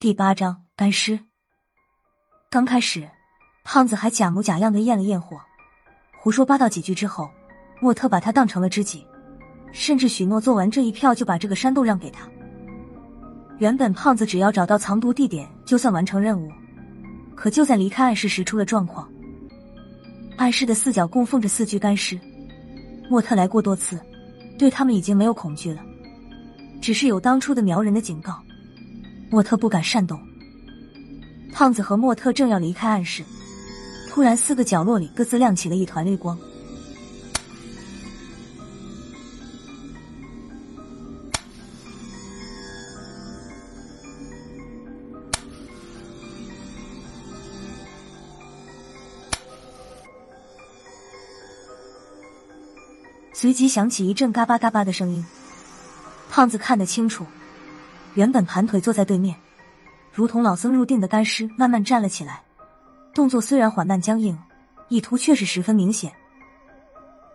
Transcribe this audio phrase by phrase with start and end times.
[0.00, 1.18] 第八章干尸。
[2.48, 3.08] 刚开始，
[3.64, 5.40] 胖子还假模假样的验了验货，
[6.16, 7.28] 胡说八道几句之后，
[7.80, 9.04] 莫特把他当成了知己，
[9.72, 12.28] 甚至许诺做完这一票就把这个山洞让给他。
[13.58, 16.48] 原本胖子只要找到藏毒地点就算完成任务，
[17.34, 19.10] 可就在离开暗室时出了状况。
[20.36, 22.16] 暗室的四角供奉着四具干尸，
[23.10, 24.00] 莫特来过多次，
[24.60, 25.84] 对他们已经没有恐惧了，
[26.80, 28.40] 只是有当初的苗人的警告。
[29.30, 30.18] 莫特不敢擅动。
[31.52, 33.22] 胖子和莫特正要离开暗室，
[34.08, 36.38] 突然四个角落里各自亮起了一团绿光，
[53.32, 55.24] 随即响起一阵嘎巴嘎巴的声音。
[56.30, 57.26] 胖子看得清楚。
[58.14, 59.36] 原本盘腿坐在对面，
[60.12, 62.42] 如同老僧入定的干尸慢慢站了起来，
[63.14, 64.36] 动作虽然缓慢僵硬，
[64.88, 66.12] 意图却是十分明显。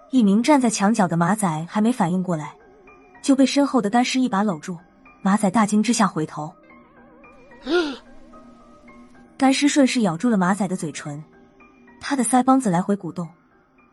[0.09, 2.53] 一名站在墙角的马仔还没反应过来，
[3.21, 4.77] 就被身后的干尸一把搂住。
[5.21, 6.53] 马仔大惊之下回头，
[9.37, 11.23] 干尸顺势咬住了马仔的嘴唇，
[12.01, 13.29] 他的腮帮子来回鼓动，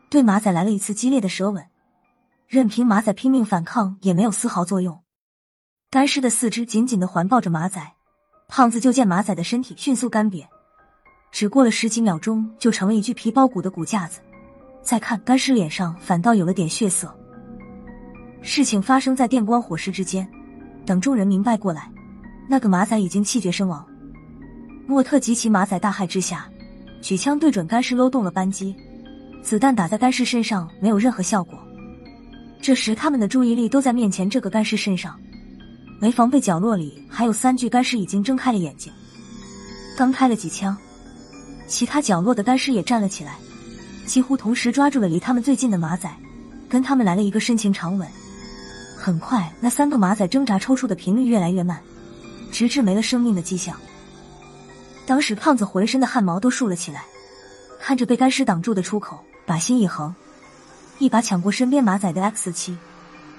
[0.09, 1.65] 对马仔来了一次激烈的舌吻，
[2.47, 4.99] 任凭马仔拼命反抗也没有丝毫作用。
[5.91, 7.85] 干尸的四肢紧紧的环抱着马仔，
[8.47, 10.45] 胖子就见马仔的身体迅速干瘪，
[11.33, 14.21] 只过了十几秒钟就成了一具皮包骨的骨架子。
[14.81, 17.13] 再看干尸脸上反倒有了点血色。
[18.41, 20.25] 事情发生在电光火石之间，
[20.85, 21.91] 等众人明白过来，
[22.47, 23.85] 那个马仔已经气绝身亡。
[24.87, 26.49] 莫特及其马仔大骇之下，
[27.01, 28.73] 举枪对准干尸搂动了扳机，
[29.43, 31.59] 子弹打在干尸身上没有任何效果。
[32.61, 35.19] 这时他们的注意力都在面前这个干尸身上。
[36.01, 38.91] 没防备，角落里还有三具干尸已经睁开了眼睛。
[39.95, 40.75] 刚开了几枪，
[41.67, 43.37] 其他角落的干尸也站了起来，
[44.07, 46.11] 几乎同时抓住了离他们最近的马仔，
[46.67, 48.07] 跟他们来了一个深情长吻。
[48.97, 51.79] 很快，那三个马仔挣扎抽搐的频率越来越慢，
[52.51, 53.77] 直至没了生命的迹象。
[55.05, 57.05] 当时胖子浑身的汗毛都竖了起来，
[57.79, 60.11] 看着被干尸挡住的出口，把心一横，
[60.97, 62.75] 一把抢过身边马仔的 X 七，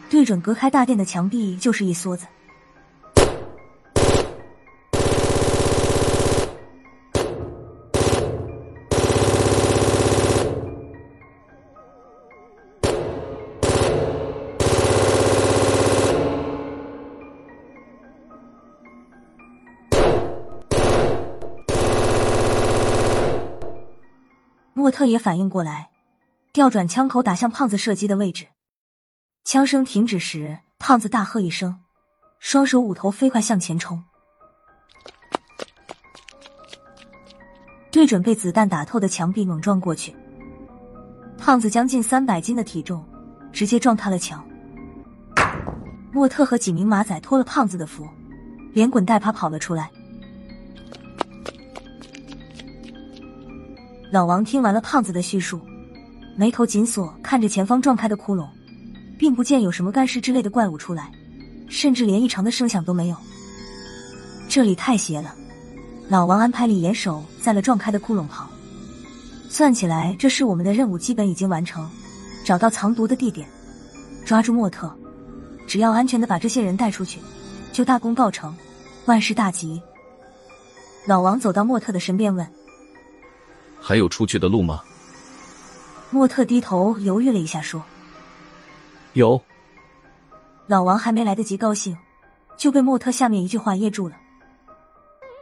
[0.08, 2.24] 对准隔开大殿的墙壁就是一梭子。
[24.82, 25.90] 莫特也反应过来，
[26.52, 28.48] 调转枪口打向胖子射击的位置。
[29.44, 31.78] 枪声停止时，胖子大喝一声，
[32.40, 34.02] 双手捂头，飞快向前冲，
[37.92, 40.16] 对准被子弹打透的墙壁猛撞过去。
[41.38, 43.06] 胖子将近三百斤的体重
[43.52, 44.44] 直接撞塌了墙。
[46.10, 48.04] 莫特和几名马仔脱了胖子的服，
[48.72, 49.92] 连滚带爬跑了出来。
[54.12, 55.58] 老王听完了胖子的叙述，
[56.36, 58.46] 眉头紧锁，看着前方撞开的窟窿，
[59.18, 61.10] 并不见有什么干尸之类的怪物出来，
[61.66, 63.16] 甚至连异常的声响都没有。
[64.50, 65.34] 这里太邪了。
[66.10, 68.46] 老王安排李岩守在了撞开的窟窿旁。
[69.48, 71.88] 算起来，这是我们的任务基本已经完成，
[72.44, 73.48] 找到藏毒的地点，
[74.26, 74.94] 抓住莫特，
[75.66, 77.18] 只要安全的把这些人带出去，
[77.72, 78.54] 就大功告成，
[79.06, 79.80] 万事大吉。
[81.06, 82.46] 老王走到莫特的身边问。
[83.82, 84.82] 还有出去的路吗？
[86.10, 87.82] 莫特低头犹豫了一下，说
[89.14, 89.40] ：“有。”
[90.68, 91.96] 老王还没来得及高兴，
[92.56, 94.16] 就被莫特下面一句话噎住了：“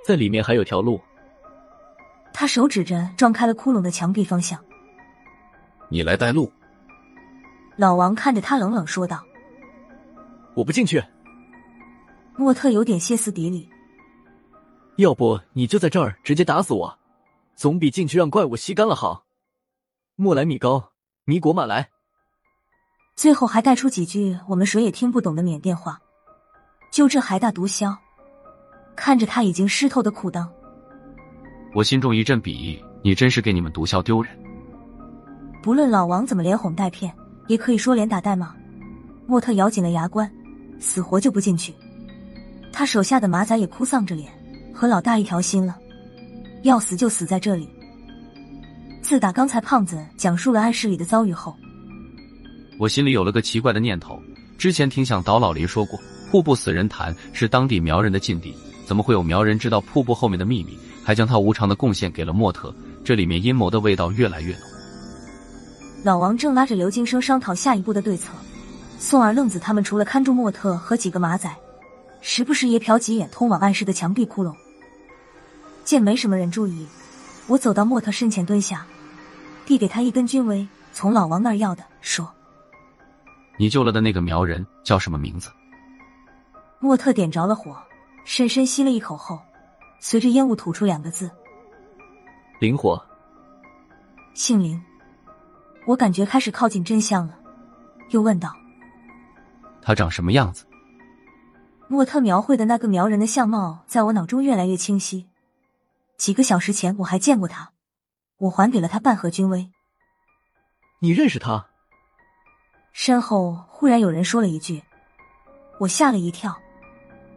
[0.06, 1.00] 在里面还有条路。”
[2.32, 4.58] 他手指着撞开了窟窿的墙壁方向
[5.90, 6.50] ：“你来带路。”
[7.76, 9.22] 老王看着他冷冷说道
[10.54, 11.02] ：“我不进去。”
[12.36, 13.68] 莫特有点歇斯底里
[14.96, 16.96] ：“要不你就在这儿直接打死我。”
[17.60, 19.26] 总比进去让怪物吸干了好。
[20.16, 20.92] 莫来米高，
[21.26, 21.90] 米果马来。
[23.14, 26.00] 最后还带出几句我们谁也听不懂的缅甸话。
[26.90, 27.94] 就这还大毒枭，
[28.96, 30.48] 看着他已经湿透的裤裆，
[31.74, 32.82] 我心中一阵鄙夷。
[33.04, 34.34] 你真是给你们毒枭丢人。
[35.62, 37.14] 不论老王怎么连哄带骗，
[37.46, 38.56] 也可以说连打带骂。
[39.26, 40.32] 莫特咬紧了牙关，
[40.78, 41.74] 死活就不进去。
[42.72, 44.32] 他手下的马仔也哭丧着脸，
[44.74, 45.78] 和老大一条心了。
[46.62, 47.68] 要死就死在这里。
[49.02, 51.56] 自打刚才胖子讲述了暗室里的遭遇后，
[52.78, 54.20] 我心里有了个奇怪的念头。
[54.58, 55.98] 之前听向导老林说过，
[56.30, 58.54] 瀑布死人潭是当地苗人的禁地，
[58.86, 62.74] 怎么会有苗人知道瀑布后面的秘密，还将他无偿的贡献给了莫特？
[63.02, 64.62] 这里面阴谋的味道越来越浓。
[66.04, 68.34] 老王正拉着刘金生商讨下一步的对策，
[68.98, 71.50] 宋儿、愣子他们除了看住莫特和几个马仔，
[72.20, 74.54] 时不时也瞟几眼通往暗室的墙壁窟窿。
[75.90, 76.86] 见没什么人注意，
[77.48, 78.86] 我走到莫特身前蹲下，
[79.66, 82.32] 递给他一根军威，从老王那儿要的，说
[83.58, 85.50] ：“你救了的那个苗人叫什么名字？”
[86.78, 87.76] 莫特点着了火，
[88.24, 89.40] 深深吸了一口后，
[89.98, 91.28] 随着烟雾吐出两个字
[92.60, 93.04] ：“灵火。”
[94.32, 94.80] 姓林。
[95.86, 97.36] 我感觉开始靠近真相了，
[98.10, 98.54] 又问道
[99.82, 100.64] ：“他长什么样子？”
[101.90, 105.26] 莫特描绘的那个苗人的相貌在我脑中越来越清晰。
[106.20, 107.72] 几个小时前我还见过他，
[108.36, 109.70] 我还给了他半盒君威。
[111.00, 111.66] 你认识他？
[112.92, 114.82] 身后忽然有人说了一句，
[115.78, 116.54] 我吓了一跳，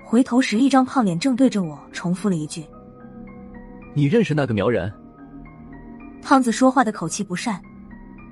[0.03, 2.65] 回头时一张胖脸正对着我，重复了一句
[3.95, 4.93] ：“你认识那个苗人？”
[6.21, 7.63] 胖子说话的口气不善。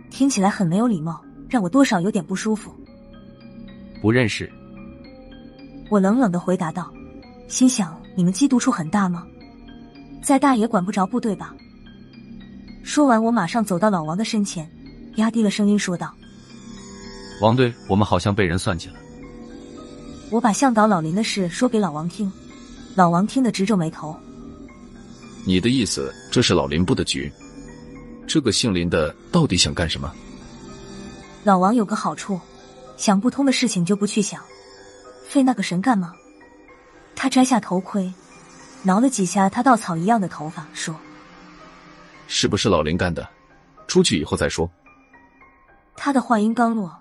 [0.09, 2.75] 听起来很没有礼貌，让我多少有点不舒服。
[4.01, 4.51] 不认识，
[5.89, 6.92] 我冷冷的回答道，
[7.47, 9.25] 心想你们缉毒处很大吗？
[10.21, 11.53] 再大也管不着部队吧。
[12.83, 14.69] 说完，我马上走到老王的身前，
[15.15, 16.13] 压低了声音说道
[17.41, 18.95] ：“王队，我们好像被人算计了。”
[20.31, 22.31] 我把向导老林的事说给老王听，
[22.95, 24.15] 老王听得直皱眉头。
[25.45, 27.31] 你的意思，这是老林布的局？
[28.27, 30.13] 这个姓林的到底想干什么？
[31.44, 32.39] 老王有个好处，
[32.95, 34.41] 想不通的事情就不去想，
[35.27, 36.13] 费那个神干嘛？
[37.15, 38.12] 他摘下头盔，
[38.83, 40.95] 挠了几下他稻草一样的头发，说
[42.28, 43.28] ：“是不是老林干的？
[43.88, 44.69] 出去以后再说。”
[45.95, 47.00] 他的话音刚落，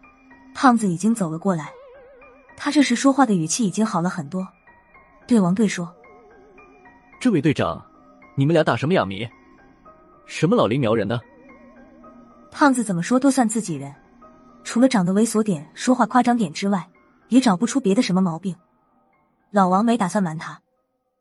[0.55, 1.71] 胖子已经走了过来。
[2.56, 4.47] 他这时说话的语气已经好了很多，
[5.27, 5.91] 对王队说
[7.19, 7.82] ：“这位队长，
[8.35, 9.27] 你们俩打什么哑谜？”
[10.27, 11.19] 什么老林苗人呢？
[12.50, 13.94] 胖子怎么说都算自己人，
[14.65, 16.87] 除了长得猥琐点、说话夸张点之外，
[17.29, 18.55] 也找不出别的什么毛病。
[19.50, 20.61] 老王没打算瞒他，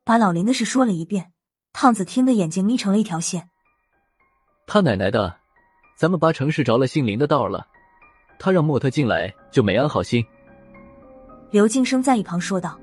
[0.10, 1.32] 把老林的事说了一遍。
[1.72, 3.48] 胖子听得眼睛眯成了一条线。
[4.66, 5.36] 他奶奶的，
[5.96, 7.68] 咱们八成是着了姓林的道了。
[8.40, 10.26] 他让莫特进来就没安好心。
[11.52, 12.76] 刘静生在一旁说道：“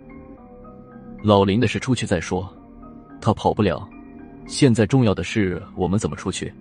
[1.25, 2.49] 老林的事出去再说，
[3.21, 3.85] 他跑不了。”
[4.47, 6.55] 现在重要的是我们怎么出去？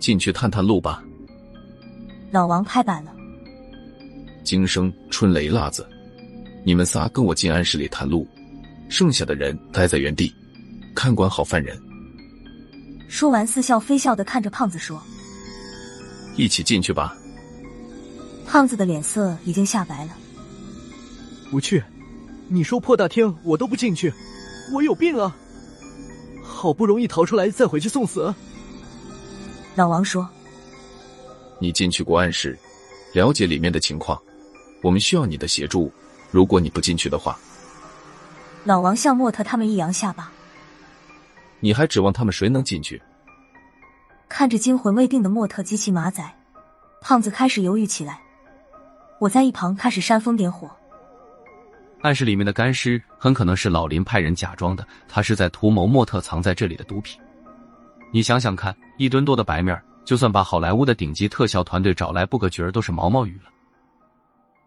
[0.00, 1.04] 进去探探路吧。
[2.30, 3.14] 老王拍板了。
[4.42, 5.86] 金生、春雷、辣子，
[6.64, 8.26] 你们仨跟我进暗室里探路，
[8.94, 10.32] 剩下的人待在原地，
[10.94, 11.76] 看管好犯人。
[13.08, 15.02] 说完，似笑非笑的看着胖子说
[16.38, 17.16] ：“一起进去吧。”
[18.46, 20.12] 胖子的脸色已经吓白了。
[21.50, 21.82] 不去，
[22.46, 24.14] 你说破大厅我都不进去，
[24.72, 25.36] 我有病啊！
[26.40, 28.32] 好不容易逃出来，再回去送死。
[29.74, 30.28] 老王说
[31.58, 32.56] ：“你进去过暗室，
[33.12, 34.16] 了解里面的情况。
[34.84, 35.90] 我们需要你的协助。
[36.30, 37.36] 如果你不进去的话。”
[38.64, 40.32] 老王向莫特他们一扬下巴
[41.60, 43.00] ：“你还指望他们谁能进去？”
[44.26, 46.24] 看着惊魂未定的莫特及其马仔，
[47.02, 48.20] 胖子开始犹豫起来。
[49.20, 50.70] 我在一旁开始煽风点火。
[52.00, 57.20] 暗室里面的干尸很可能是老林派人假装的，他是在图谋莫特藏在这里的毒品。
[58.12, 63.50] 你想想看，一吨多的白面，就算把好莱坞的顶级特效团队找来布个局儿，都是毛毛雨了。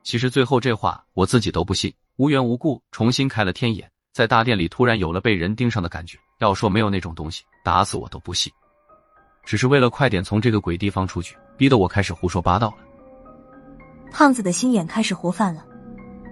[0.04, 6.18] 其实最后这话我自己都不信，无缘无故重新开了天眼，在大殿里突然有了被人盯上的感觉。
[6.40, 8.52] 要说没有那种东西，打死我都不信。
[9.46, 12.78] 只是为了快点从这个鬼地方出去，逼得我开始胡说八道了。
[14.12, 15.64] 胖子的心眼开始活泛了。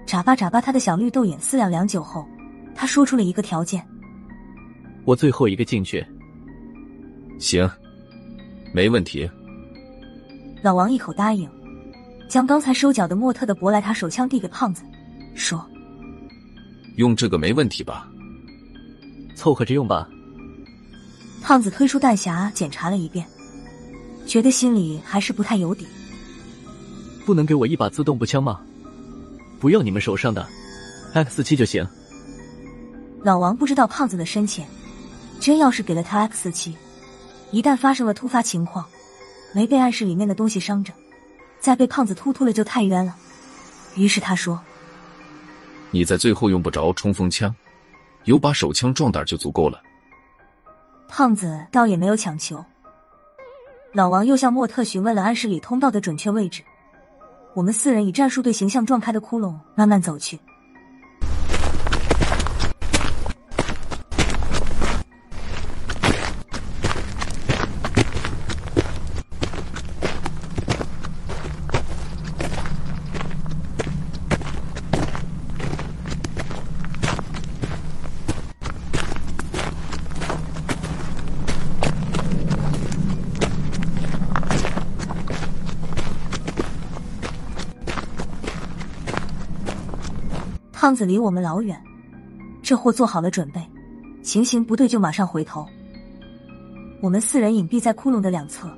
[0.04, 2.27] 眨巴眨巴他的小绿豆眼，思量良久后，
[2.74, 3.88] 他说出了一个条件
[5.06, 6.04] ：“我最后一个进去。”
[7.38, 7.70] 行，
[8.74, 9.30] 没问题。
[10.63, 11.48] 老王一口答应，
[12.27, 14.84] 将刚才收缴的莫特的博莱塔手枪递给胖子，
[15.36, 15.63] 说
[16.96, 18.08] ：“用这个没问题吧？
[19.36, 20.08] 凑合着用吧。”
[21.42, 23.25] 胖子推出弹匣检查了一遍，
[24.25, 25.86] 觉得心里还是不太有底。
[27.25, 28.60] 不能给我一把自动步枪吗？
[29.60, 30.48] 不要你们手上的
[31.14, 31.88] X 七就行。
[33.24, 34.68] 老王不知道胖子的深浅，
[35.40, 36.75] 真要是给了他 X 七，
[37.52, 38.86] 一旦发生了突发情况，
[39.54, 40.94] 没被暗示里面的东西伤着，
[41.60, 43.16] 再被胖子突突了就太冤了。
[43.96, 44.60] 于是他说
[45.96, 47.56] ：“你在最后用不着冲锋枪，
[48.25, 49.82] 有把手枪壮胆就足够了。”
[51.08, 52.62] 胖子倒也没有强求。
[53.94, 56.62] 老王又向莫特询问了暗室里通道的准确位置。
[57.54, 60.38] 我们四人以战术队形象撞开的窟窿慢慢走去。
[90.86, 91.82] 胖子离我们老远，
[92.62, 93.60] 这货做好了准备，
[94.22, 95.65] 情形不对就马上回头。
[97.01, 98.70] 我们四人隐蔽在窟窿的两侧，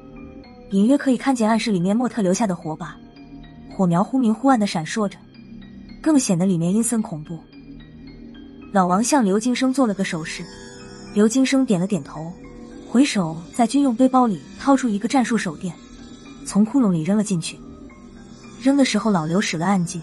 [0.71, 2.95] 隐约可以看见暗室里面莫特留下的火把，
[3.75, 5.17] 火苗忽明忽暗的闪烁着，
[6.01, 7.37] 更显得里面阴森恐怖。
[8.71, 10.45] 老王向刘金生做了个手势，
[11.13, 12.31] 刘金生点了点头，
[12.89, 15.75] 回手在军用背包里掏出一个战术手电，
[16.45, 17.59] 从窟窿里扔了进去。
[18.61, 20.01] 扔的时候，老刘使了暗劲，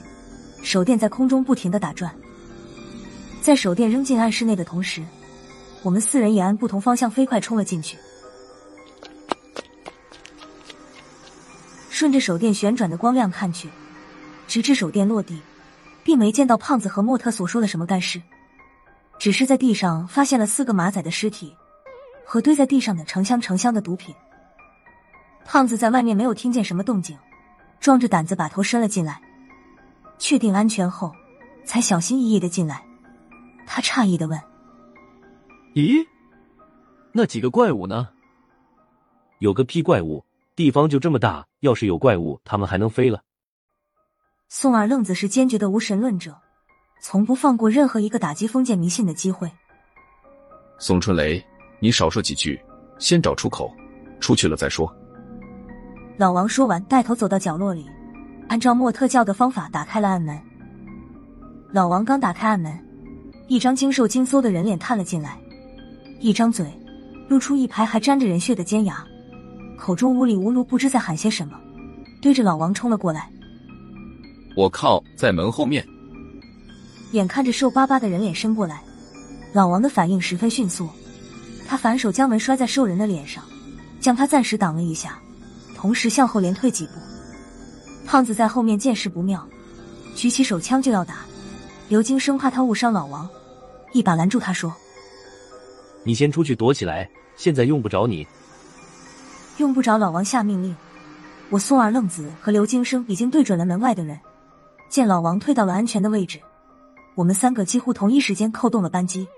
[0.64, 2.12] 手电在空中不停的打转。
[3.40, 5.04] 在手电扔进暗室内的同时，
[5.82, 7.98] 我们四人也按不同方向飞快冲了进去。
[11.90, 13.68] 顺着手电旋转的光亮看去，
[14.48, 15.40] 直至手电落地，
[16.02, 18.20] 并没见到胖子和莫特所说的什么干事。
[19.18, 21.54] 只是在地上发现了四个马仔的尸体，
[22.24, 24.14] 和堆在地上的成箱成箱的毒品。
[25.44, 27.16] 胖子在外面没有听见什么动静，
[27.78, 29.20] 壮着胆子把头伸了进来，
[30.18, 31.12] 确定安全后，
[31.64, 32.84] 才小心翼翼的进来。
[33.66, 34.40] 他诧异的问
[35.74, 36.06] ：“咦，
[37.12, 38.08] 那几个怪物呢？
[39.38, 40.24] 有个屁怪物！
[40.56, 43.22] 地方就这么大，要是有怪物，他们还能飞了？”
[44.48, 46.36] 宋二愣子是坚决的无神论者。
[47.00, 49.50] 从不放过任何一个打击封建迷信的机会。
[50.78, 51.44] 宋春雷，
[51.78, 52.58] 你少说几句，
[52.98, 53.70] 先找出口，
[54.20, 54.90] 出去了再说。
[56.16, 57.86] 老王说完，带头走到角落里，
[58.48, 60.38] 按照莫特教的方法打开了暗门。
[61.72, 62.72] 老王刚打开暗门，
[63.48, 65.38] 一张精瘦精瘦的人脸探了进来，
[66.20, 66.66] 一张嘴
[67.28, 69.04] 露出一排还沾着人血的尖牙，
[69.76, 71.58] 口中无里无噜不知在喊些什么，
[72.22, 73.28] 对着老王冲了过来。
[74.56, 75.84] 我靠，在门后面。
[77.12, 78.82] 眼看着瘦巴巴的人脸伸过来，
[79.52, 80.88] 老王的反应十分迅速，
[81.66, 83.42] 他反手将门摔在兽人的脸上，
[84.00, 85.18] 将他暂时挡了一下，
[85.76, 86.92] 同时向后连退几步。
[88.06, 89.46] 胖子在后面见势不妙，
[90.14, 91.16] 举起手枪就要打。
[91.88, 93.28] 刘金生怕他误伤老王，
[93.92, 94.74] 一把拦住他说
[96.04, 98.26] ：“你先出去躲起来，现在用不着你。”
[99.58, 100.74] 用不着老王下命令，
[101.50, 104.18] 我松二愣子和刘金生已经对准了门外的人，
[104.88, 106.40] 见老王退到了安全的位置。
[107.14, 109.28] 我们三个几乎同一时间扣动了扳机，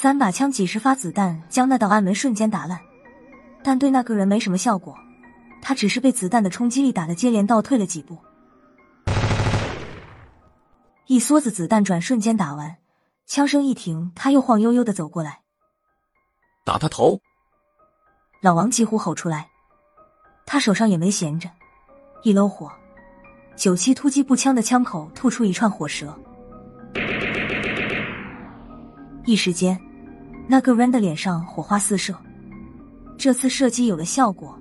[0.00, 2.80] 三把枪、几十发子弹将那道暗门瞬间打烂，
[3.62, 4.96] 但对那个人没什么效果，
[5.60, 8.16] 他只是被子弹的冲击力打得接连倒退了几步。
[11.06, 12.78] 一梭子子弹转瞬间打完，
[13.26, 15.40] 枪声一停，他又晃悠悠的走过来，
[16.64, 17.20] 打他头！
[18.40, 19.50] 老王几乎吼出来。
[20.46, 21.50] 他手上也没闲着，
[22.22, 22.72] 一搂火，
[23.54, 26.18] 九七突击步枪的枪口吐出一串火舌，
[29.26, 29.78] 一时间，
[30.50, 32.12] 那个人的脸上火花四射。
[33.16, 34.58] 这次射击有了效果，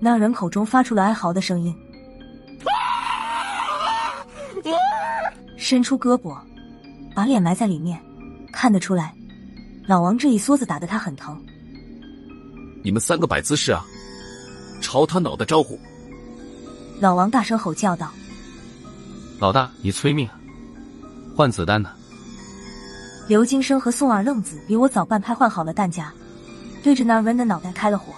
[0.00, 1.76] 那人口中发出了哀嚎的声音，
[5.58, 6.34] 伸出胳膊，
[7.14, 8.00] 把脸埋在里面，
[8.50, 9.14] 看得出来，
[9.86, 11.38] 老王这一梭子打得他很疼。
[12.82, 13.84] 你们三个摆姿势啊！
[14.80, 15.78] 朝他脑袋招呼！
[17.00, 18.10] 老王大声吼叫道
[19.38, 20.26] ：“老大，你催命，
[21.36, 21.90] 换子弹呢！”
[23.28, 26.10] 刘金生和宋二愣子比我早半拍换好了弹夹，
[26.82, 28.14] 对着那人的脑袋开了火。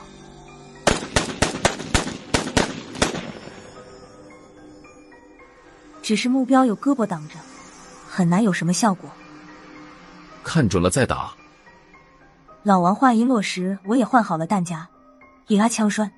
[6.01, 7.35] 只是目标有胳膊挡着，
[8.09, 9.11] 很难有什么效果。
[10.45, 11.33] 看准了再打。
[12.63, 14.89] 老王话音落时，我也换好了弹夹，
[15.49, 16.09] 一拉枪栓。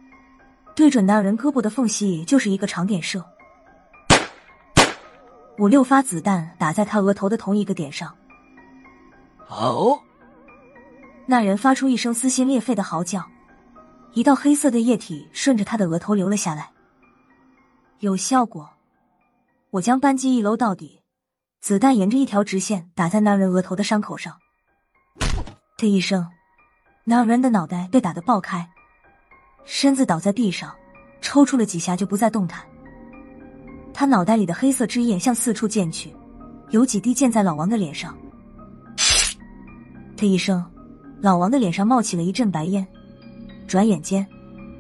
[0.74, 3.24] 对准那人胳膊的缝隙就是一个长点射，
[5.58, 8.14] 五六发子弹打在他额头的同一个点上。
[9.60, 10.00] 哦，
[11.26, 13.24] 那人发出一声撕心裂肺的嚎叫，
[14.14, 16.70] 一道黑色的液体顺着他的额头流了下来，
[18.00, 18.68] 有效果。
[19.70, 21.00] 我将扳机一搂到底，
[21.60, 24.36] 子弹沿着一条直线打在那人额头的伤口上，
[25.76, 26.26] 的一声，
[27.04, 28.68] 那人的脑袋被打得爆开。
[29.64, 30.74] 身子倒在地上，
[31.20, 32.66] 抽搐了几下就不再动弹。
[33.94, 36.14] 他脑袋里的黑色汁液向四处溅去，
[36.70, 38.16] 有几滴溅在老王的脸上。
[40.22, 40.64] 的一声，
[41.20, 42.86] 老王的脸上冒起了一阵白烟，
[43.66, 44.24] 转眼间，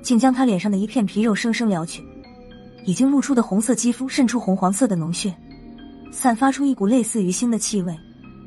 [0.00, 2.00] 竟将他脸上的一片皮肉生生撩去。
[2.84, 5.34] 已经露出的红色肌肤渗出红黄色的脓血，
[6.12, 7.92] 散发出一股类似于腥的气味。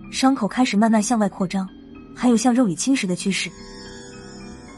[0.09, 1.67] 伤口开始慢慢向外扩张，
[2.15, 3.51] 还有向肉里侵蚀的趋势。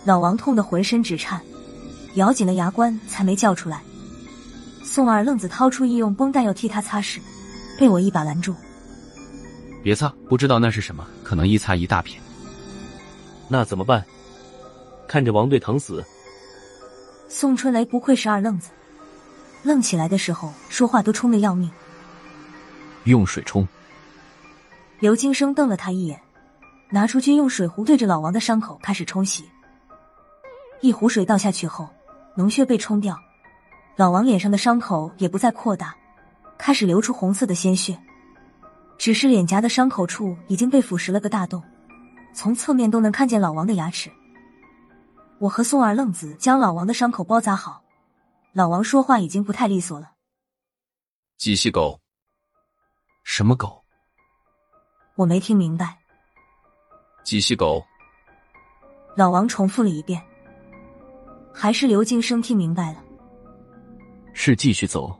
[0.03, 1.39] 老王痛得浑身直颤，
[2.15, 3.79] 咬紧了牙关才没叫出来。
[4.83, 7.19] 宋二愣子掏出医用绷带要替他擦拭，
[7.77, 8.55] 被我一把拦住。
[9.87, 12.21] 别擦，不知道那是什么，可能一擦一大片。
[13.47, 14.03] 那怎么办？
[15.07, 16.03] 看着王队疼死。
[17.29, 18.69] 宋春雷不愧是二愣子，
[19.63, 21.71] 愣起来的时候说话都冲的要命。
[23.05, 23.65] 用水冲。
[24.99, 26.19] 刘金生瞪了他一眼，
[26.89, 29.45] 拿出军用水壶，对着老王的伤口开始冲洗。
[30.81, 31.87] 一壶水倒下去后，
[32.35, 33.17] 脓血被冲掉，
[33.95, 35.95] 老王脸上的伤口也不再扩大，
[36.57, 37.97] 开始流出红色的鲜血。
[39.07, 41.63] 只是脸颊的伤口处已经被腐蚀了个大洞，
[42.33, 44.11] 从侧面都能看见老王的牙齿。
[45.39, 47.81] 我和宋二愣子将老王的伤口包扎好，
[48.51, 50.11] 老王说话已经不太利索了。
[51.37, 52.01] 几细狗，
[53.23, 53.81] 什么狗？
[55.15, 55.97] 我没听明白。
[57.23, 57.81] 几细狗，
[59.15, 60.21] 老王重复了一遍。
[61.53, 63.01] 还是刘金生听明白了。
[64.33, 65.17] 是继续走。